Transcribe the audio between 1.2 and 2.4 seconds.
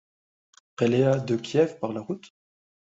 Kiev par la route.